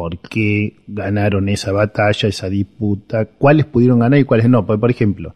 por 0.00 0.18
qué 0.18 0.76
ganaron 0.86 1.50
esa 1.50 1.72
batalla, 1.72 2.26
esa 2.26 2.48
disputa, 2.48 3.26
cuáles 3.26 3.66
pudieron 3.66 3.98
ganar 3.98 4.18
y 4.18 4.24
cuáles 4.24 4.48
no. 4.48 4.64
Por, 4.64 4.90
ejemplo, 4.90 5.34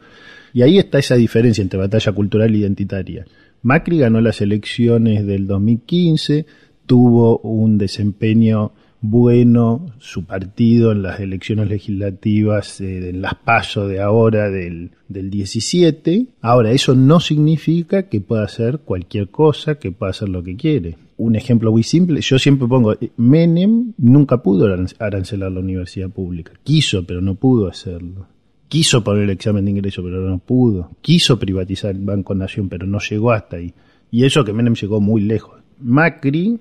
y 0.55 0.63
ahí 0.63 0.79
está 0.79 0.99
esa 0.99 1.17
diferencia 1.17 1.61
entre 1.61 1.79
batalla 1.79 2.13
cultural 2.13 2.55
e 2.55 2.57
identitaria. 2.57 3.27
Macri 3.61 3.99
ganó 3.99 4.23
las 4.23 4.41
elecciones 4.41 5.27
del 5.27 5.47
2015, 5.47 6.47
tuvo 6.87 7.41
un 7.41 7.77
desempeño 7.77 8.73
bueno 9.07 9.85
su 9.99 10.25
partido 10.25 10.91
en 10.93 11.03
las 11.03 11.21
elecciones 11.21 11.69
legislativas, 11.69 12.81
eh, 12.81 13.11
en 13.11 13.21
las 13.21 13.35
pasos 13.35 13.91
de 13.91 14.01
ahora 14.01 14.49
del, 14.49 14.93
del 15.09 15.29
17. 15.29 16.27
Ahora, 16.41 16.73
eso 16.73 16.95
no 16.95 17.21
significa 17.21 18.09
que 18.09 18.23
pueda 18.23 18.45
hacer 18.45 18.79
cualquier 18.79 19.29
cosa, 19.29 19.75
que 19.75 19.93
pueda 19.93 20.11
hacer 20.11 20.31
lo 20.31 20.43
que 20.43 20.57
quiere. 20.57 20.97
Un 21.19 21.37
ejemplo 21.37 21.71
muy 21.71 21.83
simple, 21.83 22.23
yo 22.23 22.39
siempre 22.39 22.67
pongo, 22.67 22.95
eh, 22.95 23.11
Menem 23.19 23.93
nunca 23.99 24.43
pudo 24.43 24.75
arancelar 24.99 25.53
la 25.53 25.61
universidad 25.61 26.09
pública. 26.09 26.53
Quiso, 26.65 27.05
pero 27.05 27.21
no 27.21 27.35
pudo 27.35 27.69
hacerlo. 27.69 28.27
Quiso 28.69 29.05
poner 29.05 29.25
el 29.25 29.31
examen 29.31 29.67
de 29.67 29.73
ingreso, 29.73 30.03
pero 30.03 30.27
no 30.27 30.39
pudo. 30.39 30.93
Quiso 31.03 31.39
privatizar 31.39 31.91
el 31.91 32.05
Banco 32.05 32.35
Nación, 32.35 32.71
pero 32.71 32.87
no 32.87 32.99
llegó 33.01 33.33
hasta 33.33 33.57
ahí. 33.57 33.75
Y 34.11 34.25
eso 34.25 34.45
que 34.45 34.55
Menem 34.55 34.75
llegó 34.75 34.99
muy 34.99 35.21
lejos. 35.21 35.61
Macri 35.79 36.59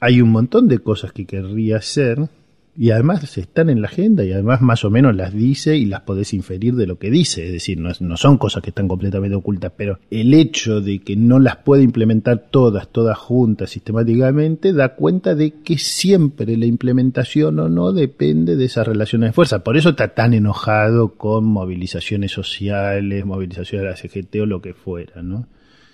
hay 0.00 0.22
un 0.22 0.30
montón 0.30 0.66
de 0.66 0.78
cosas 0.78 1.12
que 1.12 1.26
querría 1.26 1.76
hacer 1.76 2.28
y 2.76 2.92
además 2.92 3.36
están 3.36 3.68
en 3.68 3.82
la 3.82 3.88
agenda 3.88 4.24
y 4.24 4.32
además 4.32 4.62
más 4.62 4.84
o 4.84 4.90
menos 4.90 5.14
las 5.14 5.34
dice 5.34 5.76
y 5.76 5.84
las 5.84 6.02
podés 6.02 6.32
inferir 6.32 6.74
de 6.76 6.86
lo 6.86 6.98
que 6.98 7.10
dice, 7.10 7.46
es 7.46 7.52
decir, 7.52 7.78
no, 7.78 7.90
no, 8.00 8.16
son 8.16 8.38
cosas 8.38 8.62
que 8.62 8.70
están 8.70 8.88
completamente 8.88 9.36
ocultas, 9.36 9.72
pero 9.76 9.98
el 10.10 10.32
hecho 10.32 10.80
de 10.80 11.00
que 11.00 11.16
no 11.16 11.38
las 11.38 11.56
puede 11.56 11.82
implementar 11.82 12.46
todas, 12.50 12.88
todas 12.88 13.18
juntas 13.18 13.70
sistemáticamente, 13.70 14.72
da 14.72 14.94
cuenta 14.94 15.34
de 15.34 15.60
que 15.62 15.76
siempre 15.76 16.56
la 16.56 16.64
implementación 16.64 17.58
o 17.58 17.68
no 17.68 17.92
depende 17.92 18.56
de 18.56 18.64
esas 18.64 18.86
relaciones 18.86 19.30
de 19.30 19.32
fuerza. 19.34 19.62
Por 19.62 19.76
eso 19.76 19.90
está 19.90 20.14
tan 20.14 20.32
enojado 20.32 21.16
con 21.16 21.44
movilizaciones 21.44 22.32
sociales, 22.32 23.26
movilizaciones 23.26 23.84
de 23.84 23.90
la 23.90 23.96
CGT 23.96 24.36
o 24.36 24.46
lo 24.46 24.62
que 24.62 24.72
fuera, 24.72 25.22
¿no? 25.22 25.46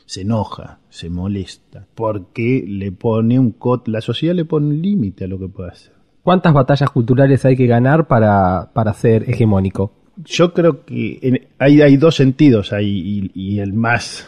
Se 0.06 0.22
enoja, 0.22 0.78
se 0.88 1.10
molesta, 1.10 1.86
porque 1.94 2.64
le 2.66 2.92
pone 2.92 3.38
un 3.38 3.50
cot, 3.50 3.88
la 3.88 4.00
sociedad 4.00 4.34
le 4.34 4.44
pone 4.44 4.68
un 4.68 4.80
límite 4.80 5.25
a 5.25 5.28
lo 5.28 5.38
que 5.38 5.48
puede 5.48 5.70
hacer. 5.70 5.92
¿Cuántas 6.22 6.54
batallas 6.54 6.90
culturales 6.90 7.44
hay 7.44 7.56
que 7.56 7.66
ganar 7.66 8.06
para, 8.06 8.70
para 8.72 8.94
ser 8.94 9.28
hegemónico? 9.28 9.92
Yo 10.25 10.54
creo 10.54 10.84
que 10.84 11.48
hay, 11.58 11.82
hay 11.82 11.96
dos 11.98 12.16
sentidos 12.16 12.72
ahí 12.72 13.30
y, 13.34 13.58
el 13.60 13.75
más 13.75 14.26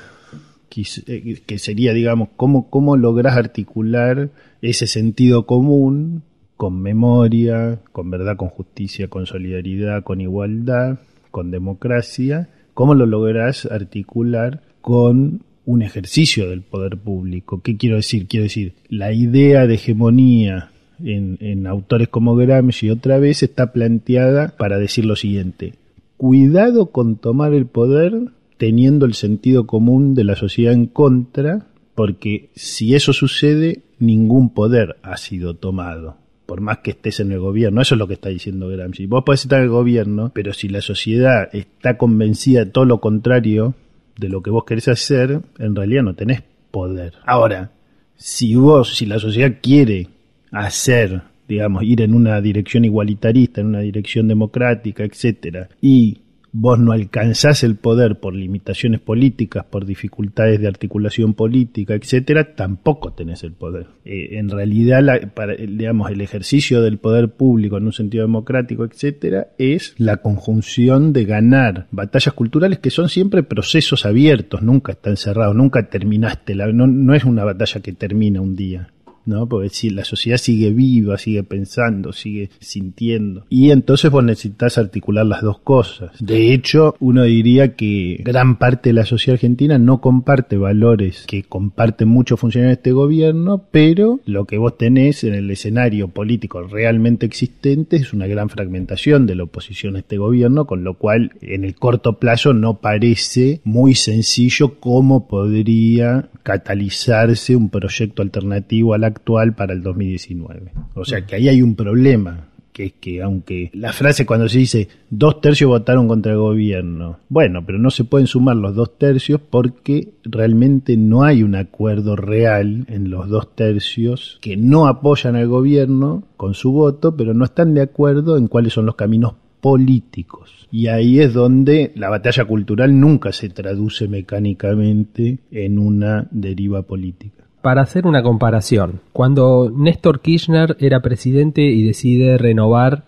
eh, 0.76 1.40
que, 1.46 1.58
sería, 1.58 1.92
digamos, 1.92 2.28
cómo, 2.36 2.68
cómo 2.68 2.96
logras 2.96 3.36
articular 3.36 4.28
ese 4.60 4.86
sentido 4.86 5.46
común 5.46 6.22
con 6.56 6.82
memoria, 6.82 7.80
con 7.92 8.10
verdad, 8.10 8.36
con 8.36 8.48
justicia, 8.48 9.08
con 9.08 9.26
solidaridad, 9.26 10.02
con 10.02 10.20
igualdad, 10.20 10.98
con 11.30 11.50
democracia, 11.50 12.48
cómo 12.74 12.94
lo 12.94 13.06
logras 13.06 13.66
articular 13.66 14.60
con 14.82 15.42
un 15.68 15.82
ejercicio 15.82 16.48
del 16.48 16.62
poder 16.62 16.96
público. 16.96 17.60
¿Qué 17.60 17.76
quiero 17.76 17.96
decir? 17.96 18.26
Quiero 18.26 18.44
decir, 18.44 18.72
la 18.88 19.12
idea 19.12 19.66
de 19.66 19.74
hegemonía 19.74 20.70
en, 21.04 21.66
autores 21.66 22.08
como 22.08 22.34
Gramsci 22.36 22.88
otra 22.88 23.18
vez 23.18 23.42
está 23.42 23.70
planteada 23.70 24.54
para 24.56 24.78
decir 24.78 25.04
lo 25.04 25.14
siguiente. 25.14 25.74
Cuidado 26.16 26.86
con 26.86 27.16
tomar 27.16 27.52
el 27.52 27.66
poder 27.66 28.14
teniendo 28.56 29.04
el 29.04 29.12
sentido 29.12 29.66
común 29.66 30.14
de 30.14 30.24
la 30.24 30.36
sociedad 30.36 30.72
en 30.72 30.86
contra, 30.86 31.66
porque 31.94 32.48
si 32.54 32.94
eso 32.94 33.12
sucede, 33.12 33.82
ningún 33.98 34.54
poder 34.54 34.96
ha 35.02 35.18
sido 35.18 35.52
tomado 35.52 36.16
por 36.46 36.62
más 36.62 36.78
que 36.78 36.92
estés 36.92 37.20
en 37.20 37.30
el 37.30 37.40
gobierno. 37.40 37.82
Eso 37.82 37.94
es 37.94 37.98
lo 37.98 38.08
que 38.08 38.14
está 38.14 38.30
diciendo 38.30 38.68
Gramsci. 38.68 39.04
Vos 39.04 39.22
podés 39.22 39.42
estar 39.42 39.58
en 39.58 39.64
el 39.64 39.70
gobierno, 39.70 40.32
pero 40.32 40.54
si 40.54 40.70
la 40.70 40.80
sociedad 40.80 41.50
está 41.52 41.98
convencida 41.98 42.64
de 42.64 42.70
todo 42.70 42.86
lo 42.86 43.02
contrario, 43.02 43.74
de 44.18 44.28
lo 44.28 44.42
que 44.42 44.50
vos 44.50 44.64
querés 44.64 44.88
hacer, 44.88 45.40
en 45.58 45.74
realidad 45.74 46.02
no 46.02 46.14
tenés 46.14 46.42
poder. 46.70 47.14
Ahora, 47.24 47.70
si 48.16 48.54
vos, 48.56 48.96
si 48.96 49.06
la 49.06 49.18
sociedad 49.18 49.54
quiere 49.62 50.08
hacer, 50.50 51.22
digamos, 51.46 51.84
ir 51.84 52.02
en 52.02 52.14
una 52.14 52.40
dirección 52.40 52.84
igualitarista, 52.84 53.60
en 53.60 53.68
una 53.68 53.80
dirección 53.80 54.28
democrática, 54.28 55.04
etcétera, 55.04 55.68
y 55.80 56.18
vos 56.60 56.78
no 56.78 56.90
alcanzás 56.90 57.62
el 57.62 57.76
poder 57.76 58.18
por 58.18 58.34
limitaciones 58.34 59.00
políticas, 59.00 59.64
por 59.64 59.86
dificultades 59.86 60.60
de 60.60 60.66
articulación 60.66 61.34
política, 61.34 61.94
etcétera, 61.94 62.54
tampoco 62.56 63.12
tenés 63.12 63.44
el 63.44 63.52
poder. 63.52 63.86
Eh, 64.04 64.38
en 64.38 64.48
realidad, 64.48 65.04
para, 65.34 65.54
digamos, 65.54 66.10
el 66.10 66.20
ejercicio 66.20 66.82
del 66.82 66.98
poder 66.98 67.28
público 67.30 67.76
en 67.76 67.86
un 67.86 67.92
sentido 67.92 68.24
democrático, 68.24 68.84
etcétera, 68.84 69.48
es 69.56 69.94
la 69.98 70.16
conjunción 70.16 71.12
de 71.12 71.24
ganar 71.24 71.86
batallas 71.92 72.34
culturales 72.34 72.80
que 72.80 72.90
son 72.90 73.08
siempre 73.08 73.44
procesos 73.44 74.04
abiertos, 74.04 74.60
nunca 74.62 74.92
están 74.92 75.16
cerrados, 75.16 75.54
nunca 75.54 75.88
terminaste, 75.88 76.56
la, 76.56 76.66
no, 76.72 76.88
no 76.88 77.14
es 77.14 77.24
una 77.24 77.44
batalla 77.44 77.80
que 77.80 77.92
termina 77.92 78.40
un 78.40 78.56
día. 78.56 78.88
¿No? 79.28 79.48
Porque 79.48 79.68
si 79.68 79.90
la 79.90 80.04
sociedad 80.04 80.38
sigue 80.38 80.72
viva, 80.72 81.18
sigue 81.18 81.42
pensando, 81.44 82.12
sigue 82.12 82.50
sintiendo. 82.58 83.44
Y 83.48 83.70
entonces 83.70 84.10
vos 84.10 84.24
necesitas 84.24 84.78
articular 84.78 85.26
las 85.26 85.42
dos 85.42 85.58
cosas. 85.60 86.12
De 86.18 86.52
hecho, 86.52 86.96
uno 87.00 87.22
diría 87.24 87.76
que 87.76 88.20
gran 88.24 88.58
parte 88.58 88.90
de 88.90 88.94
la 88.94 89.04
sociedad 89.04 89.34
argentina 89.34 89.78
no 89.78 90.00
comparte 90.00 90.56
valores 90.56 91.24
que 91.26 91.42
comparten 91.42 92.08
muchos 92.08 92.40
funcionarios 92.40 92.76
de 92.76 92.80
este 92.80 92.92
gobierno, 92.92 93.64
pero 93.70 94.20
lo 94.24 94.46
que 94.46 94.58
vos 94.58 94.76
tenés 94.76 95.24
en 95.24 95.34
el 95.34 95.50
escenario 95.50 96.08
político 96.08 96.62
realmente 96.62 97.26
existente 97.26 97.96
es 97.96 98.12
una 98.12 98.26
gran 98.26 98.48
fragmentación 98.48 99.26
de 99.26 99.34
la 99.34 99.44
oposición 99.44 99.96
a 99.96 100.00
este 100.00 100.18
gobierno, 100.18 100.66
con 100.66 100.84
lo 100.84 100.94
cual 100.94 101.32
en 101.40 101.64
el 101.64 101.74
corto 101.74 102.18
plazo 102.18 102.54
no 102.54 102.80
parece 102.80 103.60
muy 103.64 103.94
sencillo 103.94 104.78
cómo 104.80 105.28
podría 105.28 106.28
catalizarse 106.42 107.54
un 107.56 107.68
proyecto 107.68 108.22
alternativo 108.22 108.94
a 108.94 108.98
la 108.98 109.08
actual 109.18 109.54
para 109.54 109.72
el 109.72 109.82
2019. 109.82 110.72
O 110.94 111.04
sea 111.04 111.26
que 111.26 111.34
ahí 111.34 111.48
hay 111.48 111.60
un 111.60 111.74
problema, 111.74 112.48
que 112.72 112.86
es 112.86 112.92
que 113.00 113.22
aunque 113.22 113.70
la 113.74 113.92
frase 113.92 114.24
cuando 114.24 114.48
se 114.48 114.58
dice 114.58 114.88
dos 115.10 115.40
tercios 115.40 115.68
votaron 115.68 116.06
contra 116.06 116.32
el 116.32 116.38
gobierno, 116.38 117.18
bueno, 117.28 117.64
pero 117.66 117.78
no 117.78 117.90
se 117.90 118.04
pueden 118.04 118.26
sumar 118.26 118.56
los 118.56 118.74
dos 118.74 118.96
tercios 118.96 119.40
porque 119.40 120.10
realmente 120.22 120.96
no 120.96 121.24
hay 121.24 121.42
un 121.42 121.56
acuerdo 121.56 122.16
real 122.16 122.86
en 122.88 123.10
los 123.10 123.28
dos 123.28 123.54
tercios 123.54 124.38
que 124.40 124.56
no 124.56 124.86
apoyan 124.86 125.36
al 125.36 125.48
gobierno 125.48 126.22
con 126.36 126.54
su 126.54 126.72
voto, 126.72 127.16
pero 127.16 127.34
no 127.34 127.44
están 127.44 127.74
de 127.74 127.82
acuerdo 127.82 128.36
en 128.36 128.46
cuáles 128.46 128.72
son 128.72 128.86
los 128.86 128.94
caminos 128.94 129.34
políticos. 129.60 130.68
Y 130.70 130.86
ahí 130.86 131.18
es 131.20 131.32
donde 131.34 131.92
la 131.96 132.10
batalla 132.10 132.44
cultural 132.44 133.00
nunca 133.00 133.32
se 133.32 133.48
traduce 133.48 134.06
mecánicamente 134.06 135.40
en 135.50 135.78
una 135.78 136.28
deriva 136.30 136.82
política 136.82 137.37
para 137.62 137.82
hacer 137.82 138.06
una 138.06 138.22
comparación, 138.22 139.00
cuando 139.12 139.70
Néstor 139.74 140.20
Kirchner 140.20 140.76
era 140.80 141.00
presidente 141.00 141.62
y 141.62 141.84
decide 141.84 142.38
renovar 142.38 143.04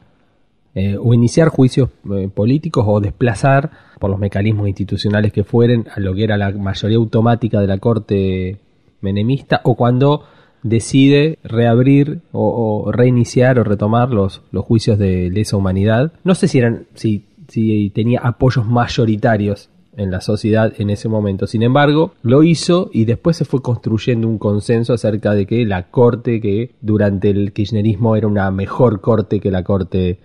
eh, 0.75 0.97
o 1.01 1.15
iniciar 1.15 1.49
juicios 1.49 1.91
eh, 2.13 2.29
políticos 2.33 2.85
o 2.87 3.01
desplazar 3.01 3.71
por 3.99 4.11
los 4.11 4.19
mecanismos 4.19 4.69
institucionales 4.69 5.33
que 5.33 5.45
fueren 5.45 5.87
a 5.95 5.99
lo 6.01 6.15
que 6.15 6.25
era 6.25 6.37
la 6.37 6.53
mayoría 6.53 6.97
automática 6.97 7.61
de 7.61 7.67
la 7.67 7.79
corte 7.79 8.59
menemista 9.01 9.61
o 9.65 9.75
cuando 9.75 10.25
decide 10.63 11.39
reabrir 11.43 12.21
o, 12.33 12.91
reiniciar 12.93 13.59
o 13.59 13.65
retomar 13.65 14.11
los, 14.11 14.43
los 14.53 14.65
juicios 14.65 14.99
de 14.99 15.31
lesa 15.31 15.57
humanidad. 15.57 16.13
No 16.23 16.35
sé 16.35 16.49
si 16.49 16.59
eran 16.59 16.87
si, 16.95 17.25
si 17.49 17.91
tenía 17.91 18.21
apoyos 18.21 18.67
mayoritarios 18.67 19.71
en 20.01 20.11
la 20.11 20.23
sociedad 20.23 20.73
en 20.79 20.89
ese 20.89 21.09
momento. 21.09 21.47
Sin 21.47 21.63
embargo, 21.63 22.13
lo 22.23 22.43
hizo 22.43 22.89
y 22.93 23.05
después 23.05 23.37
se 23.37 23.45
fue 23.45 23.61
construyendo 23.61 24.29
un 24.29 24.39
consenso 24.39 24.95
acerca 24.95 25.35
de 25.35 25.47
que 25.47 25.67
la 25.67 25.91
corte 25.91 26.41
que 26.41 26.75
durante 26.81 27.29
el 27.29 27.53
kirchnerismo 27.53 28.17
era 28.17 28.27
una 28.27 28.51
mejor 28.51 29.03
corte 29.03 29.41
que 29.41 29.51
la 29.51 29.63
corte 29.63 30.19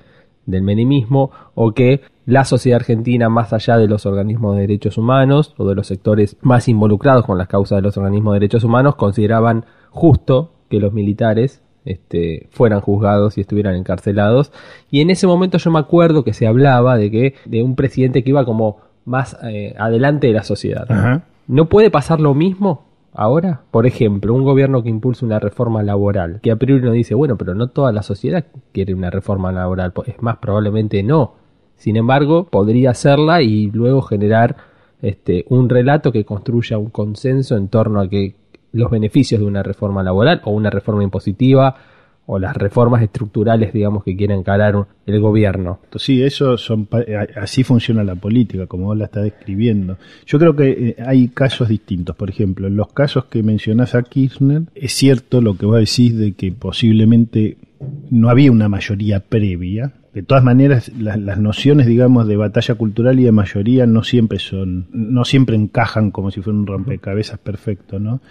del 0.45 0.61
menemismo 0.61 1.31
o 1.55 1.73
que 1.73 2.01
la 2.25 2.45
sociedad 2.45 2.79
argentina, 2.79 3.27
más 3.27 3.51
allá 3.51 3.77
de 3.77 3.87
los 3.87 4.05
organismos 4.05 4.55
de 4.55 4.61
derechos 4.61 4.97
humanos 4.97 5.53
o 5.57 5.67
de 5.67 5.75
los 5.75 5.87
sectores 5.87 6.37
más 6.41 6.69
involucrados 6.69 7.25
con 7.25 7.37
las 7.37 7.49
causas 7.49 7.77
de 7.77 7.81
los 7.81 7.97
organismos 7.97 8.33
de 8.33 8.39
derechos 8.39 8.63
humanos, 8.63 8.95
consideraban 8.95 9.65
justo 9.89 10.51
que 10.69 10.79
los 10.79 10.93
militares 10.93 11.61
este, 11.83 12.47
fueran 12.49 12.79
juzgados 12.81 13.37
y 13.37 13.41
estuvieran 13.41 13.75
encarcelados. 13.75 14.53
Y 14.89 15.01
en 15.01 15.09
ese 15.09 15.27
momento 15.27 15.57
yo 15.57 15.69
me 15.69 15.79
acuerdo 15.79 16.23
que 16.23 16.33
se 16.33 16.47
hablaba 16.47 16.97
de 16.97 17.11
que 17.11 17.35
de 17.45 17.61
un 17.61 17.75
presidente 17.75 18.23
que 18.23 18.29
iba 18.29 18.45
como 18.45 18.84
más 19.05 19.37
eh, 19.43 19.73
adelante 19.77 20.27
de 20.27 20.33
la 20.33 20.43
sociedad. 20.43 20.87
¿No 21.47 21.69
puede 21.69 21.91
pasar 21.91 22.19
lo 22.19 22.33
mismo 22.33 22.85
ahora? 23.13 23.61
Por 23.71 23.85
ejemplo, 23.85 24.33
un 24.33 24.43
gobierno 24.43 24.83
que 24.83 24.89
impulsa 24.89 25.25
una 25.25 25.39
reforma 25.39 25.83
laboral, 25.83 26.39
que 26.41 26.51
a 26.51 26.55
priori 26.55 26.81
uno 26.81 26.91
dice, 26.91 27.15
bueno, 27.15 27.37
pero 27.37 27.53
no 27.53 27.67
toda 27.67 27.91
la 27.91 28.01
sociedad 28.01 28.45
quiere 28.71 28.93
una 28.93 29.09
reforma 29.09 29.51
laboral, 29.51 29.93
es 30.07 30.21
más, 30.21 30.37
probablemente 30.37 31.03
no. 31.03 31.35
Sin 31.77 31.97
embargo, 31.97 32.45
podría 32.45 32.91
hacerla 32.91 33.41
y 33.41 33.69
luego 33.69 34.01
generar 34.01 34.55
este, 35.01 35.45
un 35.49 35.69
relato 35.69 36.11
que 36.11 36.25
construya 36.25 36.77
un 36.77 36.89
consenso 36.89 37.57
en 37.57 37.67
torno 37.67 37.99
a 37.99 38.09
que 38.09 38.35
los 38.71 38.89
beneficios 38.89 39.39
de 39.39 39.47
una 39.47 39.63
reforma 39.63 40.03
laboral 40.03 40.41
o 40.45 40.51
una 40.51 40.69
reforma 40.69 41.03
impositiva 41.03 41.75
o 42.27 42.39
las 42.39 42.55
reformas 42.55 43.03
estructurales, 43.03 43.71
digamos, 43.71 44.03
que 44.03 44.15
quiere 44.15 44.33
encarar 44.33 44.87
el 45.05 45.19
gobierno. 45.19 45.79
Sí, 45.95 46.23
eso 46.23 46.57
son, 46.57 46.87
así 47.39 47.63
funciona 47.63 48.03
la 48.03 48.15
política, 48.15 48.65
como 48.65 48.85
vos 48.85 48.97
la 48.97 49.05
estás 49.05 49.23
describiendo. 49.23 49.97
Yo 50.25 50.39
creo 50.39 50.55
que 50.55 50.69
eh, 50.69 50.95
hay 51.05 51.27
casos 51.29 51.69
distintos. 51.69 52.15
Por 52.15 52.29
ejemplo, 52.29 52.67
en 52.67 52.75
los 52.75 52.91
casos 52.93 53.25
que 53.25 53.43
mencionás 53.43 53.93
a 53.93 54.01
Kirchner, 54.01 54.63
es 54.73 54.93
cierto 54.93 55.41
lo 55.41 55.55
que 55.55 55.65
vos 55.65 55.77
decís 55.77 56.17
de 56.17 56.33
que 56.33 56.51
posiblemente 56.51 57.57
no 58.09 58.29
había 58.29 58.51
una 58.51 58.69
mayoría 58.69 59.19
previa. 59.19 59.93
De 60.13 60.23
todas 60.23 60.45
maneras, 60.45 60.91
las 60.97 61.37
nociones, 61.39 61.87
digamos, 61.87 62.25
de 62.25 62.37
batalla 62.37 62.75
cultural 62.75 63.19
y 63.19 63.25
de 63.25 63.33
mayoría 63.33 63.85
no 63.85 64.01
siempre 64.03 64.39
son, 64.39 64.87
no 64.91 65.25
siempre 65.25 65.57
encajan 65.57 66.09
como 66.09 66.31
si 66.31 66.41
fuera 66.41 66.57
un 66.57 66.65
rompecabezas 66.65 67.37
perfecto, 67.37 67.99
¿no? 67.99 68.21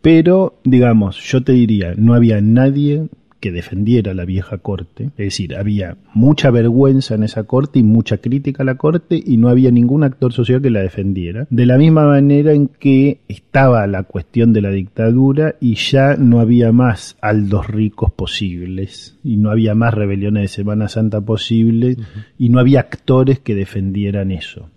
Pero, 0.00 0.54
digamos, 0.64 1.20
yo 1.20 1.42
te 1.42 1.52
diría, 1.52 1.94
no 1.96 2.14
había 2.14 2.40
nadie 2.40 3.08
que 3.42 3.50
defendiera 3.50 4.14
la 4.14 4.24
vieja 4.24 4.58
corte, 4.58 5.06
es 5.16 5.26
decir, 5.26 5.56
había 5.56 5.96
mucha 6.14 6.52
vergüenza 6.52 7.16
en 7.16 7.24
esa 7.24 7.42
corte 7.42 7.80
y 7.80 7.82
mucha 7.82 8.18
crítica 8.18 8.62
a 8.62 8.66
la 8.66 8.76
corte 8.76 9.20
y 9.20 9.36
no 9.36 9.48
había 9.48 9.72
ningún 9.72 10.04
actor 10.04 10.32
social 10.32 10.62
que 10.62 10.70
la 10.70 10.80
defendiera, 10.80 11.48
de 11.50 11.66
la 11.66 11.76
misma 11.76 12.06
manera 12.06 12.52
en 12.52 12.68
que 12.68 13.18
estaba 13.26 13.84
la 13.88 14.04
cuestión 14.04 14.52
de 14.52 14.62
la 14.62 14.70
dictadura 14.70 15.56
y 15.58 15.74
ya 15.74 16.14
no 16.16 16.38
había 16.38 16.70
más 16.70 17.16
aldos 17.20 17.66
ricos 17.66 18.12
posibles 18.12 19.18
y 19.24 19.38
no 19.38 19.50
había 19.50 19.74
más 19.74 19.92
rebeliones 19.92 20.42
de 20.42 20.48
Semana 20.48 20.86
Santa 20.86 21.20
posibles 21.20 21.96
y 22.38 22.48
no 22.48 22.60
había 22.60 22.78
actores 22.78 23.40
que 23.40 23.56
defendieran 23.56 24.30
eso. 24.30 24.70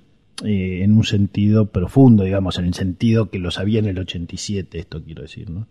Eh, 0.44 0.82
en 0.84 0.94
un 0.94 1.04
sentido 1.04 1.68
profundo, 1.68 2.24
digamos, 2.24 2.58
en 2.58 2.66
el 2.66 2.74
sentido 2.74 3.30
que 3.30 3.38
lo 3.38 3.52
sabía 3.52 3.78
en 3.78 3.86
el 3.86 4.00
87, 4.00 4.80
esto 4.80 5.04
quiero 5.04 5.22
decir, 5.22 5.52
¿no? 5.52 5.68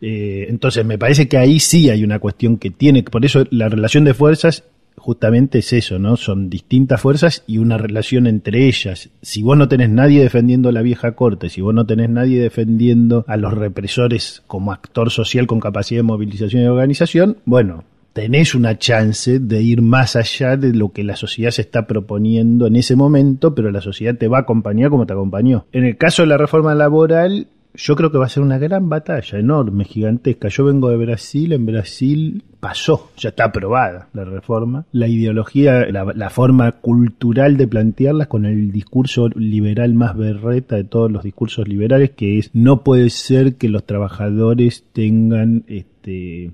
Eh, 0.00 0.46
entonces, 0.48 0.84
me 0.84 0.98
parece 0.98 1.28
que 1.28 1.38
ahí 1.38 1.58
sí 1.60 1.90
hay 1.90 2.04
una 2.04 2.18
cuestión 2.18 2.56
que 2.56 2.70
tiene, 2.70 3.02
por 3.02 3.24
eso 3.24 3.44
la 3.50 3.68
relación 3.68 4.04
de 4.04 4.14
fuerzas 4.14 4.64
justamente 4.98 5.60
es 5.60 5.72
eso, 5.72 5.98
¿no? 5.98 6.16
Son 6.16 6.50
distintas 6.50 7.00
fuerzas 7.00 7.44
y 7.46 7.58
una 7.58 7.78
relación 7.78 8.26
entre 8.26 8.66
ellas. 8.66 9.10
Si 9.22 9.42
vos 9.42 9.56
no 9.56 9.68
tenés 9.68 9.90
nadie 9.90 10.22
defendiendo 10.22 10.68
a 10.68 10.72
la 10.72 10.82
vieja 10.82 11.12
corte, 11.12 11.48
si 11.48 11.60
vos 11.60 11.74
no 11.74 11.86
tenés 11.86 12.10
nadie 12.10 12.40
defendiendo 12.40 13.24
a 13.26 13.36
los 13.36 13.54
represores 13.54 14.42
como 14.46 14.72
actor 14.72 15.10
social 15.10 15.46
con 15.46 15.60
capacidad 15.60 16.00
de 16.00 16.04
movilización 16.04 16.62
y 16.62 16.66
organización, 16.66 17.38
bueno, 17.44 17.84
tenés 18.12 18.54
una 18.54 18.78
chance 18.78 19.38
de 19.38 19.62
ir 19.62 19.80
más 19.80 20.16
allá 20.16 20.56
de 20.56 20.74
lo 20.74 20.90
que 20.90 21.04
la 21.04 21.16
sociedad 21.16 21.52
se 21.52 21.62
está 21.62 21.86
proponiendo 21.86 22.66
en 22.66 22.76
ese 22.76 22.96
momento, 22.96 23.54
pero 23.54 23.70
la 23.70 23.80
sociedad 23.80 24.16
te 24.16 24.28
va 24.28 24.38
a 24.38 24.40
acompañar 24.42 24.90
como 24.90 25.06
te 25.06 25.12
acompañó. 25.12 25.66
En 25.72 25.84
el 25.84 25.96
caso 25.96 26.22
de 26.22 26.28
la 26.28 26.36
reforma 26.36 26.74
laboral, 26.74 27.46
yo 27.78 27.94
creo 27.94 28.10
que 28.10 28.18
va 28.18 28.26
a 28.26 28.28
ser 28.28 28.42
una 28.42 28.58
gran 28.58 28.88
batalla, 28.88 29.38
enorme, 29.38 29.84
gigantesca. 29.84 30.48
Yo 30.48 30.64
vengo 30.64 30.90
de 30.90 30.96
Brasil, 30.96 31.52
en 31.52 31.64
Brasil 31.64 32.42
pasó, 32.58 33.12
ya 33.16 33.28
está 33.28 33.44
aprobada 33.44 34.08
la 34.12 34.24
reforma. 34.24 34.84
La 34.90 35.06
ideología, 35.06 35.86
la, 35.86 36.30
forma 36.30 36.72
cultural 36.72 37.56
de 37.56 37.68
plantearlas 37.68 38.26
con 38.26 38.46
el 38.46 38.72
discurso 38.72 39.28
liberal 39.28 39.94
más 39.94 40.16
berreta 40.16 40.74
de 40.74 40.84
todos 40.84 41.10
los 41.10 41.22
discursos 41.22 41.68
liberales, 41.68 42.10
que 42.10 42.38
es 42.38 42.50
no 42.52 42.82
puede 42.82 43.10
ser 43.10 43.54
que 43.54 43.68
los 43.68 43.84
trabajadores 43.86 44.84
tengan 44.92 45.64
este 45.68 46.52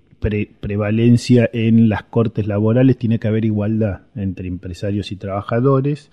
prevalencia 0.61 1.51
en 1.53 1.91
las 1.91 2.05
cortes 2.05 2.47
laborales, 2.47 2.97
tiene 2.97 3.19
que 3.19 3.29
haber 3.29 3.45
igualdad 3.45 4.03
entre 4.15 4.49
empresarios 4.49 5.13
y 5.13 5.17
trabajadores 5.17 6.11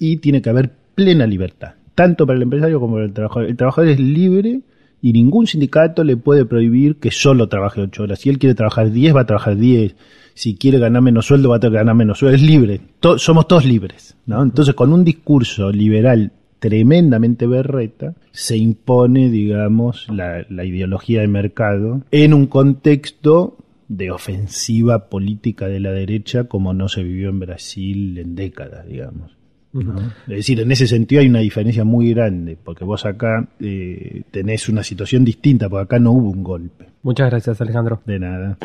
y 0.00 0.16
tiene 0.16 0.42
que 0.42 0.50
haber 0.50 0.72
plena 0.96 1.28
libertad 1.28 1.74
tanto 1.94 2.26
para 2.26 2.36
el 2.36 2.42
empresario 2.42 2.80
como 2.80 2.94
para 2.94 3.06
el 3.06 3.12
trabajador. 3.12 3.48
El 3.48 3.56
trabajador 3.56 3.90
es 3.90 4.00
libre 4.00 4.60
y 5.00 5.12
ningún 5.12 5.46
sindicato 5.46 6.04
le 6.04 6.16
puede 6.16 6.44
prohibir 6.44 6.96
que 6.96 7.10
solo 7.10 7.48
trabaje 7.48 7.80
ocho 7.80 8.04
horas. 8.04 8.20
Si 8.20 8.30
él 8.30 8.38
quiere 8.38 8.54
trabajar 8.54 8.90
10, 8.90 9.16
va 9.16 9.22
a 9.22 9.26
trabajar 9.26 9.56
10. 9.56 9.96
Si 10.34 10.54
quiere 10.54 10.78
ganar 10.78 11.02
menos 11.02 11.26
sueldo, 11.26 11.50
va 11.50 11.56
a 11.56 11.68
ganar 11.68 11.94
menos 11.94 12.18
sueldo. 12.18 12.36
Es 12.36 12.42
libre. 12.42 12.80
somos 13.16 13.48
todos 13.48 13.64
libres. 13.64 14.16
¿no? 14.26 14.42
Entonces, 14.42 14.74
con 14.74 14.92
un 14.92 15.04
discurso 15.04 15.72
liberal 15.72 16.32
tremendamente 16.60 17.48
berreta, 17.48 18.14
se 18.30 18.56
impone, 18.56 19.28
digamos, 19.28 20.06
la, 20.08 20.46
la 20.48 20.64
ideología 20.64 21.20
de 21.20 21.26
mercado 21.26 22.02
en 22.12 22.32
un 22.32 22.46
contexto 22.46 23.56
de 23.88 24.12
ofensiva 24.12 25.08
política 25.08 25.66
de 25.66 25.80
la 25.80 25.90
derecha 25.90 26.44
como 26.44 26.72
no 26.72 26.88
se 26.88 27.02
vivió 27.02 27.28
en 27.28 27.40
Brasil 27.40 28.16
en 28.16 28.36
décadas, 28.36 28.86
digamos. 28.86 29.41
Es 29.74 30.36
decir, 30.36 30.60
en 30.60 30.70
ese 30.70 30.86
sentido 30.86 31.20
hay 31.20 31.28
una 31.28 31.38
diferencia 31.38 31.84
muy 31.84 32.12
grande, 32.12 32.58
porque 32.62 32.84
vos 32.84 33.06
acá 33.06 33.46
eh, 33.60 34.22
tenés 34.30 34.68
una 34.68 34.82
situación 34.82 35.24
distinta, 35.24 35.68
porque 35.68 35.84
acá 35.84 35.98
no 35.98 36.12
hubo 36.12 36.30
un 36.30 36.42
golpe. 36.42 36.86
Muchas 37.02 37.30
gracias, 37.30 37.60
Alejandro. 37.60 38.00
De 38.04 38.18
nada. 38.18 38.58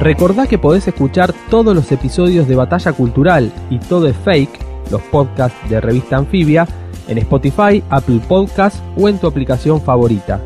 Recordá 0.00 0.46
que 0.46 0.58
podés 0.58 0.86
escuchar 0.88 1.32
todos 1.48 1.74
los 1.74 1.90
episodios 1.92 2.48
de 2.48 2.56
Batalla 2.56 2.92
Cultural 2.92 3.52
y 3.70 3.78
Todo 3.78 4.08
es 4.08 4.16
Fake, 4.16 4.58
los 4.90 5.00
podcasts 5.02 5.68
de 5.70 5.80
Revista 5.80 6.16
Anfibia, 6.16 6.66
en 7.08 7.18
Spotify, 7.18 7.82
Apple 7.90 8.20
Podcasts 8.26 8.82
o 8.96 9.08
en 9.08 9.18
tu 9.18 9.26
aplicación 9.26 9.80
favorita. 9.80 10.40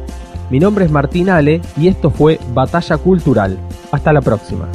Mi 0.50 0.59
nombre 0.59 0.85
es 0.85 0.90
Martín 0.90 1.31
Ale 1.31 1.61
y 1.76 1.88
esto 1.88 2.11
fue 2.11 2.38
Batalla 2.52 2.98
Cultural. 2.98 3.59
Hasta 3.90 4.12
la 4.12 4.20
próxima. 4.20 4.68